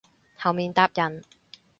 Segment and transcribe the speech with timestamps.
[0.35, 1.21] 後面搭人